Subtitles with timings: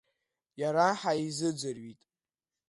[0.61, 2.01] Иара ҳаизыӡырҩит.